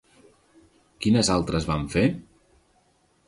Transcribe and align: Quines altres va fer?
Quines 1.05 1.29
altres 1.35 1.69
va 1.71 1.77
fer? 1.97 2.05